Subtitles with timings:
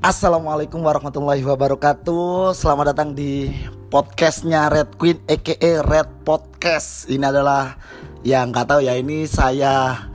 [0.00, 2.56] Assalamualaikum warahmatullahi wabarakatuh.
[2.56, 3.52] Selamat datang di
[3.92, 7.04] podcastnya Red Queen aka Red Podcast.
[7.12, 7.76] Ini adalah
[8.24, 10.08] yang nggak tahu ya ini saya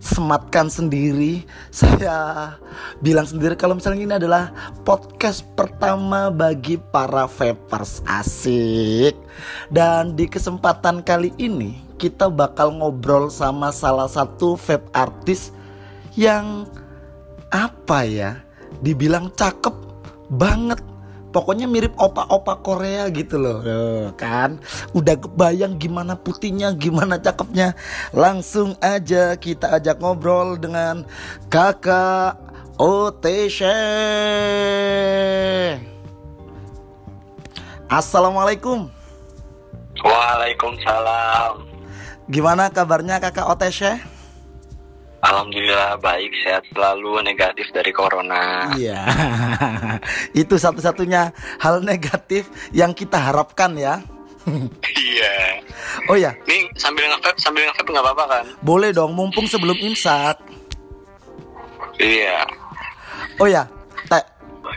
[0.00, 1.44] sematkan sendiri.
[1.68, 2.56] Saya
[3.04, 8.00] bilang sendiri kalau misalnya ini adalah podcast pertama bagi para vapers.
[8.08, 9.20] Asik.
[9.68, 15.52] Dan di kesempatan kali ini kita bakal ngobrol sama salah satu vape artis
[16.16, 16.64] yang
[17.52, 18.45] apa ya
[18.80, 19.74] dibilang cakep
[20.32, 20.80] banget.
[21.34, 23.60] Pokoknya mirip opa-opa Korea gitu loh.
[24.16, 24.56] Kan?
[24.96, 27.76] Udah kebayang gimana putihnya gimana cakepnya?
[28.16, 31.04] Langsung aja kita ajak ngobrol dengan
[31.52, 32.40] kakak
[32.80, 33.68] OTC
[37.86, 38.90] Assalamualaikum.
[40.02, 41.68] Waalaikumsalam.
[42.26, 44.15] Gimana kabarnya kakak OTC?
[45.26, 48.70] Alhamdulillah baik sehat selalu negatif dari corona.
[48.72, 49.02] Iya.
[50.46, 54.00] Itu satu-satunya hal negatif yang kita harapkan ya.
[54.94, 55.34] Iya.
[56.06, 58.44] Oh ya, Nih sambil nge sambil nge nggak apa-apa kan?
[58.62, 60.38] boleh dong mumpung sebelum imsak.
[61.98, 62.46] Iya.
[63.40, 63.66] Oh ya,
[64.06, 64.22] Teh,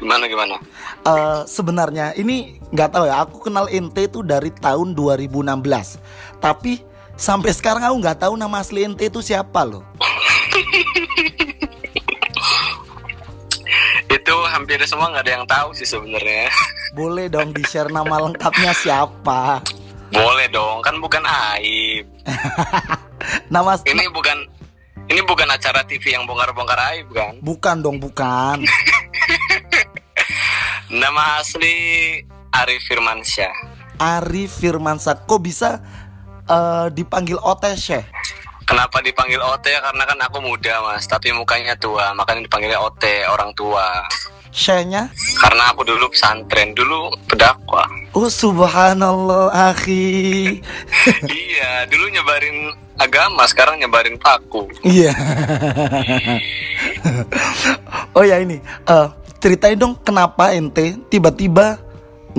[0.02, 0.58] Gimana gimana?
[1.06, 6.02] eh, sebenarnya ini nggak tahu ya, aku kenal ente itu dari tahun 2016.
[6.42, 6.82] Tapi
[7.14, 9.86] sampai sekarang aku nggak tahu nama asli ente itu siapa loh.
[14.60, 16.52] hampir semua nggak ada yang tahu sih sebenarnya.
[17.00, 19.64] Boleh dong di-share nama lengkapnya siapa?
[20.12, 21.24] Boleh dong, kan bukan
[21.56, 22.04] aib.
[23.54, 24.38] Nama Ini bukan
[25.10, 27.34] ini bukan acara TV yang bongkar-bongkar aib kan?
[27.42, 28.62] bukan dong, bukan.
[31.02, 32.20] Nama asli
[32.52, 33.54] Arif Firmansyah.
[34.02, 35.26] Ari Firmansyah.
[35.30, 35.78] Kok bisa
[36.50, 38.02] eh, dipanggil OTC?
[38.66, 39.66] Kenapa dipanggil OT?
[39.66, 44.06] Karena kan aku muda mas, tapi mukanya tua, makanya dipanggilnya OT, orang tua.
[44.50, 45.14] Syahnya?
[45.38, 47.86] Karena aku dulu pesantren, dulu pedakwa.
[48.18, 50.58] Oh subhanallah akhi
[51.30, 54.66] iya, dulu nyebarin agama, sekarang nyebarin paku.
[54.82, 55.14] Iya
[58.18, 59.08] Oh ya ini eh,
[59.40, 61.80] Ceritain dong kenapa ente tiba-tiba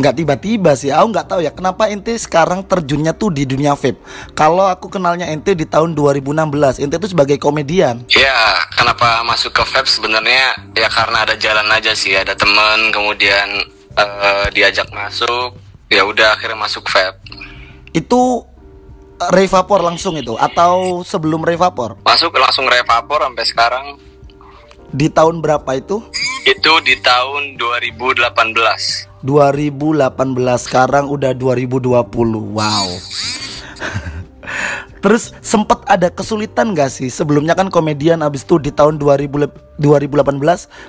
[0.01, 0.89] nggak tiba-tiba sih.
[0.89, 4.01] Aku nggak tahu ya kenapa ente sekarang terjunnya tuh di dunia vape?
[4.33, 8.09] Kalau aku kenalnya ente di tahun 2016 Ente tuh sebagai komedian.
[8.09, 10.57] Ya, kenapa masuk ke vape sebenarnya?
[10.73, 15.53] Ya karena ada jalan aja sih, ada temen, kemudian eh, diajak masuk,
[15.93, 17.21] ya udah akhirnya masuk vape.
[17.93, 18.49] Itu
[19.21, 20.33] eh, Revapor langsung itu?
[20.41, 22.01] Atau sebelum Revapor?
[22.09, 23.87] Masuk langsung revapor sampai sekarang.
[24.91, 26.03] Di tahun berapa itu?
[26.49, 29.10] Itu di tahun 2018.
[29.23, 30.17] 2018
[30.61, 32.01] sekarang udah 2020
[32.57, 32.89] wow
[35.01, 39.57] Terus sempat ada kesulitan gak sih sebelumnya kan komedian abis itu di tahun 2000, le-
[39.81, 40.37] 2018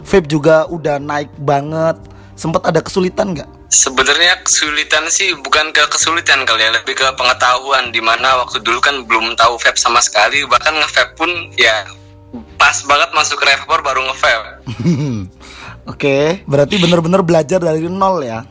[0.04, 1.96] vape juga udah naik banget
[2.36, 3.48] sempat ada kesulitan gak?
[3.72, 8.84] Sebenarnya kesulitan sih bukan ke kesulitan kali ya, lebih ke pengetahuan di mana waktu dulu
[8.84, 11.88] kan belum tahu vape sama sekali, bahkan nge-vape pun ya
[12.60, 14.50] pas banget masuk ke baru nge-vape.
[15.92, 18.48] Oke berarti bener-bener belajar dari nol ya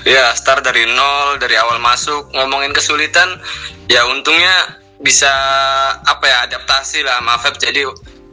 [0.00, 2.32] Ya, start dari nol, dari awal masuk.
[2.32, 3.36] Ngomongin kesulitan,
[3.84, 5.28] ya untungnya bisa
[6.00, 7.60] apa ya adaptasi lah sama vape.
[7.60, 7.84] Jadi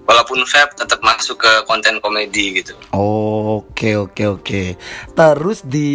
[0.08, 2.72] walaupun vape tetap masuk ke konten komedi gitu.
[2.96, 4.64] Oke oke oke
[5.12, 5.92] Terus di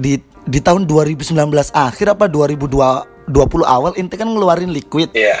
[0.00, 0.16] di
[0.48, 1.36] di tahun 2019
[1.68, 3.28] akhir apa 2020
[3.68, 5.40] awal inti kan ngeluarin liquid Iya.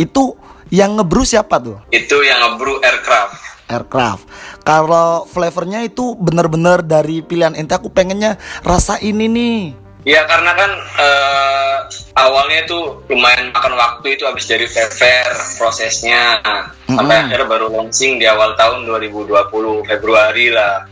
[0.00, 0.36] itu
[0.72, 1.78] yang ngebrew siapa tuh?
[1.92, 3.53] Itu yang ngebrew aircraft.
[3.68, 4.28] Aircraft.
[4.62, 9.60] Kalau flavornya itu bener-bener dari pilihan ente aku pengennya rasa ini nih.
[10.04, 10.70] Ya karena kan
[11.00, 11.76] eh,
[12.20, 16.44] awalnya itu lumayan makan waktu itu habis dari fair prosesnya
[16.84, 17.24] sampai Mm-mm.
[17.32, 19.32] akhirnya baru launching di awal tahun 2020
[19.88, 20.84] Februari lah.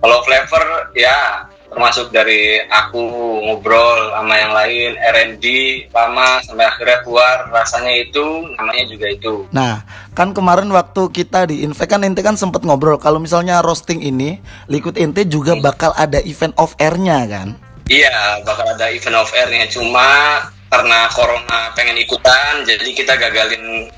[0.00, 0.64] Kalau flavor
[0.96, 3.00] ya termasuk dari aku
[3.44, 5.46] ngobrol sama yang lain R&D
[5.92, 8.24] lama sampai akhirnya keluar rasanya itu
[8.56, 9.34] namanya juga itu.
[9.52, 9.84] Nah,
[10.16, 14.40] kan kemarin waktu kita di Invek kan ente kan sempet ngobrol kalau misalnya roasting ini
[14.66, 17.48] liquid ente juga bakal ada event off airnya kan.
[17.88, 23.88] Iya, bakal ada event off airnya cuma karena corona pengen ikutan, jadi kita gagalin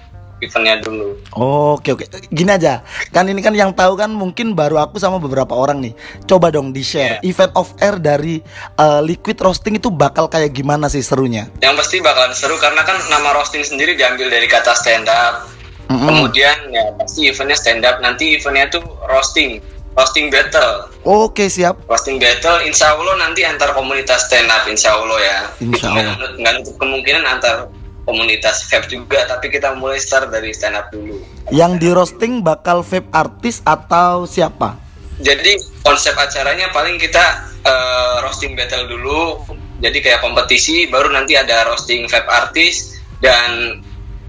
[0.41, 1.21] eventnya dulu.
[1.37, 2.81] Oke oke, gini aja.
[3.13, 5.95] Kan ini kan yang tahu kan mungkin baru aku sama beberapa orang nih.
[6.25, 7.19] Coba dong di share Iya.
[7.25, 8.41] event off air dari
[8.77, 11.49] uh, liquid roasting itu bakal kayak gimana sih serunya?
[11.61, 15.49] Yang pasti bakalan seru karena kan nama roasting sendiri diambil dari kata stand up.
[15.91, 16.07] Mm-mm.
[16.07, 17.99] Kemudian ya pasti eventnya stand up.
[17.99, 19.59] Nanti eventnya tuh roasting,
[19.99, 20.87] roasting battle.
[21.03, 21.83] Oke siap.
[21.91, 25.39] Roasting battle, insya Allah nanti antar komunitas stand up, insya Allah ya.
[25.59, 26.15] Insya Allah.
[26.15, 27.67] Nggak, nggak nutup kemungkinan antar
[28.11, 31.23] komunitas vape juga, tapi kita mulai start dari stand up dulu.
[31.55, 34.91] Yang di roasting bakal vape artis atau siapa?
[35.21, 35.53] jadi
[35.85, 39.37] konsep acaranya paling kita uh, roasting battle dulu
[39.81, 43.81] jadi kayak kompetisi baru nanti ada roasting vape artis dan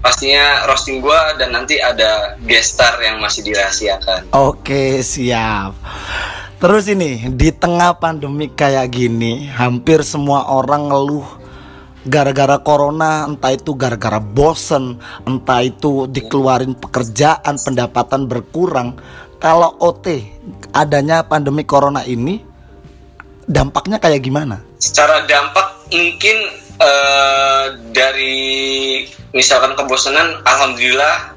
[0.04, 5.74] pastinya roasting gua dan nanti ada guest star yang masih dirahasiakan oke siap
[6.62, 11.41] Terus ini di tengah pandemi kayak gini, hampir semua orang ngeluh
[12.02, 18.98] gara-gara corona, entah itu gara-gara bosen, entah itu dikeluarin pekerjaan, pendapatan berkurang.
[19.42, 20.22] Kalau OT
[20.70, 22.38] adanya pandemi corona ini
[23.46, 24.62] dampaknya kayak gimana?
[24.78, 26.36] Secara dampak mungkin
[26.78, 28.38] uh, dari
[29.34, 31.34] misalkan kebosanan, alhamdulillah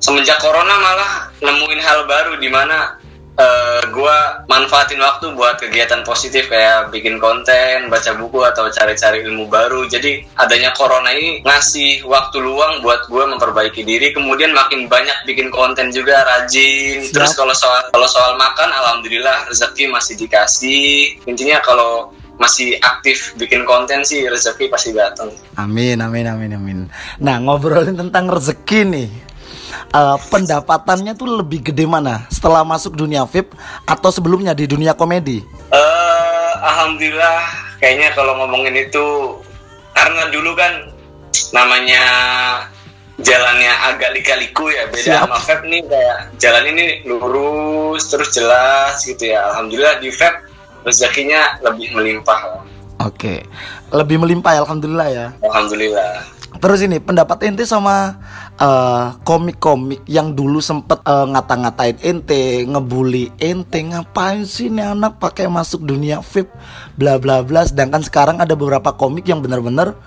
[0.00, 2.96] semenjak corona malah nemuin hal baru di mana
[3.38, 4.16] uh, eh, gue
[4.46, 9.86] manfaatin waktu buat kegiatan positif kayak bikin konten, baca buku atau cari-cari ilmu baru.
[9.90, 14.14] Jadi adanya corona ini ngasih waktu luang buat gue memperbaiki diri.
[14.14, 17.02] Kemudian makin banyak bikin konten juga rajin.
[17.06, 17.14] Siap.
[17.14, 21.18] Terus kalau soal kalau soal makan, alhamdulillah rezeki masih dikasih.
[21.26, 25.30] Intinya kalau masih aktif bikin konten sih rezeki pasti datang.
[25.54, 26.78] Amin amin amin amin.
[27.22, 29.08] Nah ngobrolin tentang rezeki nih
[29.94, 33.54] uh, pendapatannya tuh lebih gede mana setelah masuk dunia VIP
[33.86, 35.40] atau sebelumnya di dunia komedi?
[35.70, 37.40] Uh, Alhamdulillah
[37.78, 39.38] kayaknya kalau ngomongin itu
[39.94, 40.90] karena dulu kan
[41.54, 42.02] namanya
[43.22, 45.20] jalannya agak lika-liku ya beda Siap.
[45.30, 50.34] sama VIP nih kayak jalan ini lurus terus jelas gitu ya Alhamdulillah di VIP
[50.84, 52.60] rezekinya lebih melimpah.
[53.02, 53.42] Oke,
[53.90, 55.26] lebih melimpah ya Alhamdulillah ya.
[55.42, 56.12] Alhamdulillah.
[56.62, 58.16] Terus ini pendapat ente sama
[58.60, 65.50] eh, komik-komik yang dulu sempet uh, ngata-ngatain ente, ngebully ente, ngapain sih nih anak pakai
[65.50, 66.50] masuk dunia VIP,
[66.94, 67.66] bla bla bla.
[67.66, 69.98] Sedangkan sekarang ada beberapa komik yang bener-bener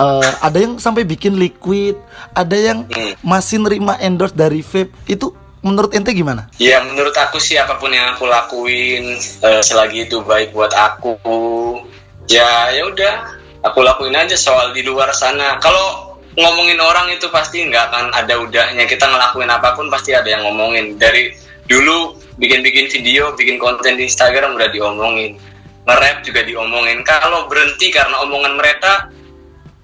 [0.00, 2.00] uh, ada yang sampai bikin liquid,
[2.32, 3.20] ada yang hmm.
[3.20, 4.90] masih nerima endorse dari VIP.
[5.04, 6.48] Itu menurut ente gimana?
[6.56, 11.20] Ya menurut aku sih apa pun yang aku lakuin uh, selagi itu baik buat aku,
[12.24, 13.14] ya ya udah
[13.60, 18.34] aku lakuin aja soal di luar sana kalau ngomongin orang itu pasti nggak akan ada
[18.38, 18.84] udahnya.
[18.86, 20.98] Kita ngelakuin apa pun pasti ada yang ngomongin.
[21.00, 21.34] Dari
[21.66, 25.38] dulu bikin-bikin video bikin konten di Instagram udah diomongin.
[25.88, 27.02] Nge-rap juga diomongin.
[27.02, 29.10] Kalau berhenti karena omongan mereka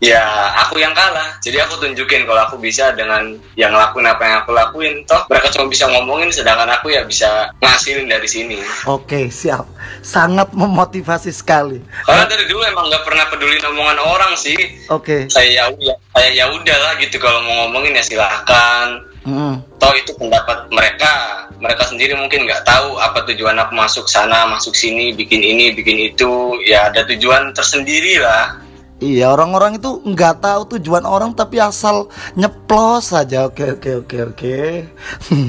[0.01, 0.23] ya
[0.67, 1.41] aku yang kalah.
[1.41, 4.95] Jadi aku tunjukin kalau aku bisa dengan yang ngelakuin apa yang aku lakuin.
[5.09, 8.59] Toh mereka cuma bisa ngomongin sedangkan aku ya bisa ngasilin dari sini.
[8.89, 9.65] Oke siap.
[10.05, 11.81] Sangat memotivasi sekali.
[12.05, 14.59] Karena dari dulu emang nggak pernah peduli omongan orang sih.
[14.93, 15.29] Oke.
[15.33, 19.59] Saya ya saya ya udahlah gitu kalau mau ngomongin ya silahkan Hmm.
[19.83, 24.79] Toh itu pendapat mereka, mereka sendiri mungkin nggak tahu apa tujuan aku masuk sana, masuk
[24.79, 26.55] sini, bikin ini, bikin itu.
[26.63, 28.66] Ya ada tujuan tersendiri lah
[28.97, 33.45] Iya orang-orang itu nggak tahu tujuan orang tapi asal nyeplos saja.
[33.45, 34.57] Oke oke oke oke.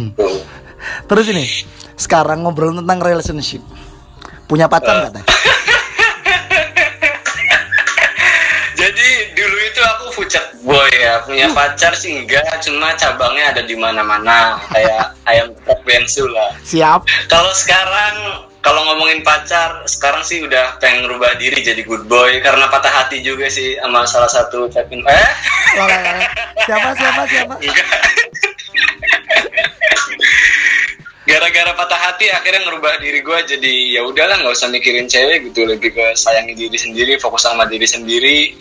[1.07, 1.45] Terus ini
[1.95, 3.63] sekarang ngobrol tentang relationship.
[4.51, 5.25] Punya pacar nggak uh.
[8.83, 11.55] Jadi dulu itu aku pucat boy ya punya uh.
[11.55, 15.55] pacar sih enggak cuma cabangnya ada di mana-mana kayak ayam
[15.87, 16.51] bensu lah.
[16.67, 17.07] Siap.
[17.31, 22.67] Kalau sekarang kalau ngomongin pacar sekarang sih udah pengen rubah diri jadi good boy karena
[22.67, 25.05] patah hati juga sih sama salah satu Kevin.
[25.05, 25.29] Eh?
[26.65, 27.53] Siapa siapa siapa?
[31.27, 35.67] Gara-gara patah hati akhirnya ngerubah diri gue jadi ya udahlah nggak usah mikirin cewek gitu.
[35.67, 38.55] Lebih ke sayangi diri sendiri fokus sama diri sendiri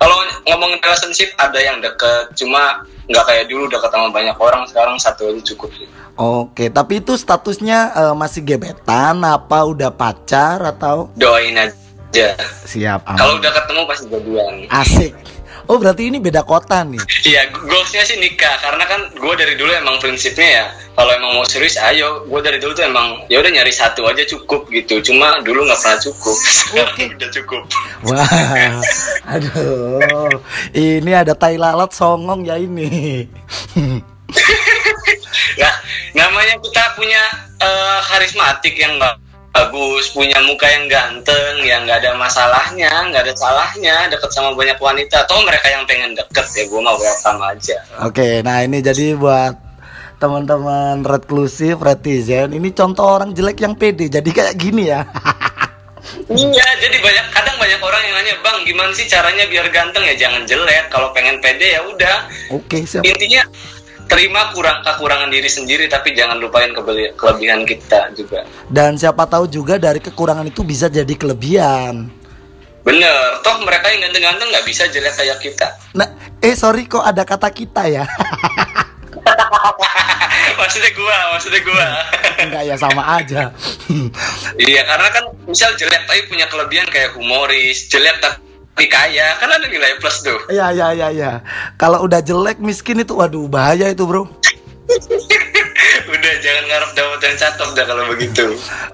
[0.00, 0.16] kalau
[0.48, 5.32] ngomongin relationship ada yang deket cuma nggak kayak dulu deket sama banyak orang sekarang satu
[5.32, 11.08] aja cukup sih Oke, tapi itu statusnya uh, masih gebetan apa udah pacar atau?
[11.16, 12.36] Doain aja.
[12.68, 13.08] Siap.
[13.16, 14.54] Kalau udah ketemu pasti jadian.
[14.68, 15.16] Asik.
[15.72, 17.00] Oh berarti ini beda kota nih?
[17.24, 21.48] Iya, goalsnya sih nikah karena kan gue dari dulu emang prinsipnya ya kalau emang mau
[21.48, 22.28] serius ayo.
[22.28, 25.00] Gue dari dulu tuh emang ya udah nyari satu aja cukup gitu.
[25.00, 26.36] Cuma dulu nggak pernah cukup.
[26.92, 27.08] Okay.
[27.16, 27.62] udah cukup.
[28.04, 28.28] Wah
[29.32, 30.28] aduh.
[30.76, 33.24] Ini ada tai lalat songong ya ini.
[35.52, 35.74] Nah,
[36.16, 37.22] namanya kita punya
[37.60, 38.96] uh, karismatik yang
[39.52, 44.80] bagus, punya muka yang ganteng, yang nggak ada masalahnya, nggak ada salahnya, deket sama banyak
[44.80, 45.28] wanita.
[45.28, 47.76] Atau mereka yang pengen deket ya, gue mau welcome aja.
[48.08, 49.54] Oke, nah ini jadi buat
[50.16, 55.04] teman-teman red reclusive, retizen, ini contoh orang jelek yang pede, jadi kayak gini ya.
[56.28, 60.14] Iya, jadi banyak kadang banyak orang yang nanya, "Bang, gimana sih caranya biar ganteng ya?
[60.18, 60.90] Jangan jelek.
[60.90, 63.06] Kalau pengen pede ya udah." Oke, siap.
[63.06, 63.46] Intinya
[64.08, 66.70] terima kurang kekurangan diri sendiri tapi jangan lupain
[67.14, 72.10] kelebihan kita juga dan siapa tahu juga dari kekurangan itu bisa jadi kelebihan
[72.82, 76.08] bener toh mereka yang ganteng-ganteng nggak bisa jelek kayak kita nah
[76.42, 78.04] eh sorry kok ada kata kita ya
[80.62, 81.86] maksudnya gua, maksudnya gua.
[82.38, 83.50] Enggak ya sama aja.
[84.58, 88.51] iya, karena kan misal jelek tapi punya kelebihan kayak humoris, jelek tapi
[88.86, 90.38] kaya, kan ada nilai plus tuh.
[90.48, 91.32] Iya iya iya iya.
[91.76, 94.26] Kalau udah jelek miskin itu waduh bahaya itu, Bro.
[96.12, 98.44] udah jangan ngarep dapat yang cakep dah kalau begitu.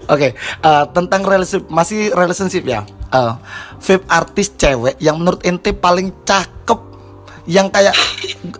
[0.09, 2.85] Oke, uh, tentang relationship masih relationship ya.
[3.09, 3.37] Uh,
[3.81, 6.81] vape artis cewek yang menurut ente paling cakep
[7.49, 7.97] yang kayak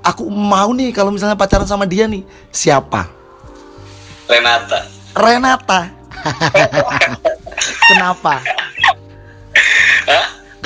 [0.01, 3.05] aku mau nih kalau misalnya pacaran sama dia nih siapa?
[4.25, 4.81] Renata.
[5.13, 5.81] Renata.
[7.89, 8.41] Kenapa?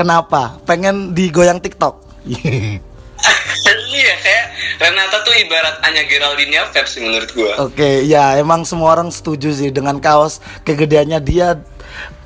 [0.03, 0.59] Kenapa?
[0.67, 2.27] Pengen digoyang TikTok?
[3.93, 4.47] iya kayak
[4.83, 6.59] Renata tuh ibarat Anya Geraldine
[6.91, 7.71] sih menurut gua.
[7.71, 11.55] Oke, ya emang semua orang setuju sih dengan kaos kegedeannya dia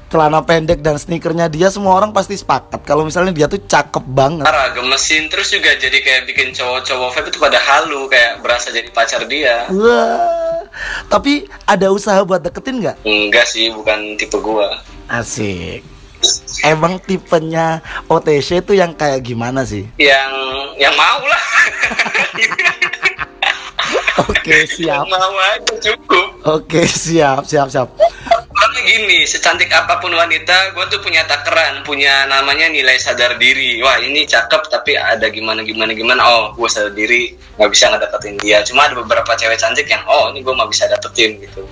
[0.08, 4.48] celana pendek dan sneakernya dia semua orang pasti sepakat kalau misalnya dia tuh cakep banget.
[4.48, 8.88] Parah, gemesin terus juga jadi kayak bikin cowok-cowok vape itu pada halu kayak berasa jadi
[8.88, 9.68] pacar dia.
[9.68, 10.64] Wah,
[11.12, 12.96] tapi ada usaha buat deketin nggak?
[13.04, 14.80] Enggak sih, bukan tipe gua.
[15.12, 15.95] Asik.
[16.66, 17.78] Emang tipenya
[18.10, 19.86] OTC itu yang kayak gimana sih?
[20.02, 20.32] Yang
[20.82, 21.44] yang mau lah.
[24.26, 25.06] Oke, siap.
[25.06, 26.26] Yang mau aja cukup.
[26.42, 27.88] Oke, siap, siap, siap.
[28.56, 33.78] Tapi gini, secantik apa pun wanita, gue tuh punya takaran, punya namanya nilai sadar diri.
[33.78, 36.26] Wah ini cakep, tapi ada gimana gimana gimana.
[36.26, 38.64] Oh, gue sadar diri, nggak bisa ngedapetin dia.
[38.66, 41.62] Cuma ada beberapa cewek cantik yang, oh ini gue nggak bisa dapetin gitu.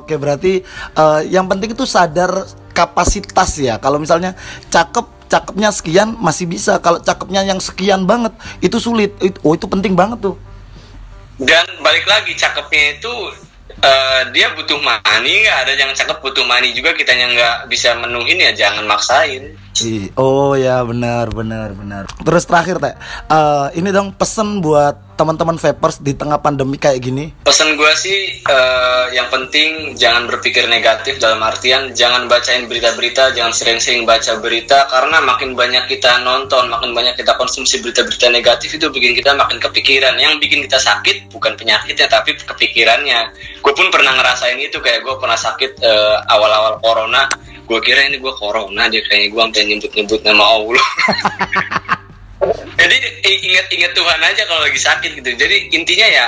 [0.00, 0.64] Oke, berarti
[0.96, 3.78] eh, yang penting itu sadar kapasitas ya.
[3.78, 4.34] Kalau misalnya
[4.68, 6.82] cakep, cakepnya sekian masih bisa.
[6.82, 9.14] Kalau cakepnya yang sekian banget, itu sulit.
[9.22, 10.36] It- Oh, itu penting banget tuh.
[11.38, 13.14] Dan balik lagi, cakepnya itu
[13.74, 16.92] eh, dia butuh money, nggak ada yang cakep butuh money juga.
[16.94, 19.56] Kita yang nggak bisa menuhin ya jangan maksain.
[20.14, 22.06] Oh ya benar benar benar.
[22.22, 22.94] Terus terakhir teh,
[23.28, 27.30] eh, ini dong pesen buat teman-teman vapers di tengah pandemi kayak gini.
[27.46, 33.54] Pesan gue sih eh, yang penting jangan berpikir negatif dalam artian jangan bacain berita-berita, jangan
[33.54, 38.90] sering-sering baca berita karena makin banyak kita nonton, makin banyak kita konsumsi berita-berita negatif itu
[38.90, 40.18] bikin kita makin kepikiran.
[40.18, 43.30] Yang bikin kita sakit bukan penyakitnya tapi kepikirannya.
[43.62, 47.30] Gue pun pernah ngerasain itu kayak gue pernah sakit eh, awal-awal corona.
[47.64, 50.86] Gue kira ini gue corona dia kayaknya gue sampai nyebut-nyebut nama Allah.
[52.74, 55.30] Jadi ingat-ingat Tuhan aja kalau lagi sakit gitu.
[55.36, 56.26] Jadi intinya ya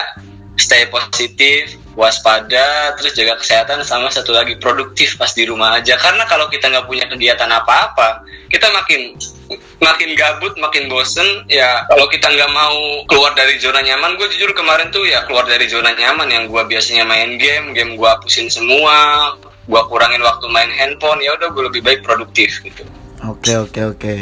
[0.56, 5.96] stay positif, waspada, terus jaga kesehatan sama satu lagi produktif pas di rumah aja.
[6.00, 9.16] Karena kalau kita nggak punya kegiatan apa-apa, kita makin
[9.80, 11.44] makin gabut, makin bosen.
[11.49, 15.44] Ya kalau kita nggak mau keluar dari zona nyaman, gue jujur kemarin tuh ya keluar
[15.44, 20.46] dari zona nyaman yang gue biasanya main game, game gue hapusin semua, gue kurangin waktu
[20.52, 21.20] main handphone.
[21.20, 22.85] Ya udah gue lebih baik produktif gitu.
[23.25, 24.14] Oke oke oke.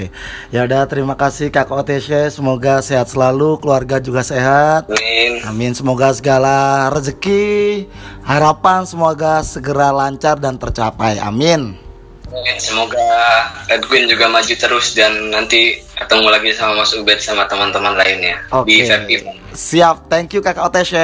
[0.55, 2.31] Ya udah terima kasih Kak OTC.
[2.31, 4.87] Semoga sehat selalu, keluarga juga sehat.
[4.87, 5.43] Amin.
[5.43, 5.73] Amin.
[5.75, 7.91] Semoga segala rezeki,
[8.23, 11.19] harapan semoga segera lancar dan tercapai.
[11.19, 11.75] Amin.
[12.31, 12.57] Amin.
[12.63, 13.03] Semoga
[13.91, 18.87] Queen juga maju terus dan nanti ketemu lagi sama Mas Ubed sama teman-teman lainnya Oke.
[19.07, 19.19] di.
[19.55, 20.07] Siap.
[20.07, 20.95] Thank you Kak OTC.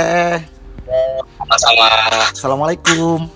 [1.38, 1.88] Sama-sama.
[2.35, 3.26] Assalamualaikum.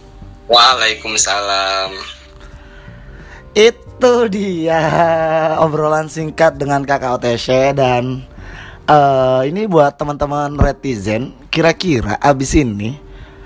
[0.47, 1.91] Waalaikumsalam.
[3.95, 4.83] Itu dia
[5.63, 8.27] obrolan singkat dengan kakak OTC dan
[8.91, 11.31] eh, ini buat teman-teman Retizen.
[11.47, 12.99] Kira-kira abis ini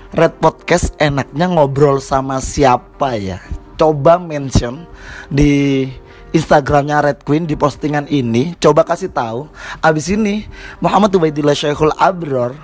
[0.09, 3.37] Red Podcast enaknya ngobrol sama siapa ya?
[3.77, 4.89] Coba mention
[5.29, 5.85] di
[6.33, 8.57] Instagramnya Red Queen di postingan ini.
[8.57, 9.45] Coba kasih tahu.
[9.85, 10.49] Abis ini
[10.81, 12.57] Muhammad Ubaidillah Syekhul Abror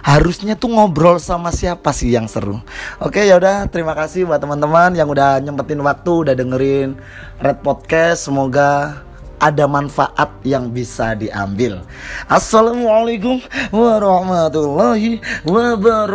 [0.00, 2.60] harusnya tuh ngobrol sama siapa sih yang seru.
[3.00, 6.96] Oke ya udah terima kasih buat teman-teman yang udah nyempetin waktu udah dengerin
[7.40, 8.28] Red Podcast.
[8.28, 9.00] Semoga
[9.40, 11.80] ada manfaat yang bisa diambil.
[12.28, 13.40] Assalamualaikum
[13.72, 16.10] warahmatullahi wabarakatuh.